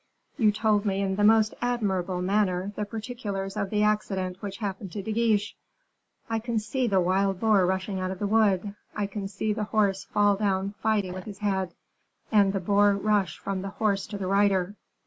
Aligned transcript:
"You 0.35 0.51
told 0.51 0.83
me 0.83 1.01
in 1.01 1.15
the 1.15 1.23
most 1.23 1.53
admirable 1.61 2.23
manner 2.23 2.71
the 2.75 2.85
particulars 2.85 3.55
of 3.55 3.69
the 3.69 3.83
accident 3.83 4.41
which 4.41 4.57
happened 4.57 4.91
to 4.93 5.03
Guiche. 5.03 5.55
I 6.27 6.39
can 6.39 6.57
see 6.57 6.87
the 6.87 6.99
wild 6.99 7.39
boar 7.39 7.67
rushing 7.67 7.99
out 7.99 8.09
of 8.09 8.17
the 8.17 8.25
wood 8.25 8.73
I 8.95 9.05
can 9.05 9.27
see 9.27 9.53
the 9.53 9.65
horse 9.65 10.05
fall 10.05 10.37
down 10.37 10.73
fighting 10.81 11.13
with 11.13 11.25
his 11.25 11.37
head, 11.37 11.75
and 12.31 12.51
the 12.51 12.59
boar 12.59 12.95
rush 12.95 13.37
from 13.37 13.61
the 13.61 13.69
horse 13.69 14.07
to 14.07 14.17
the 14.17 14.25
rider. 14.25 14.73